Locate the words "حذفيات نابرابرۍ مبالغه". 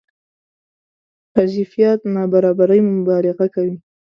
1.35-3.45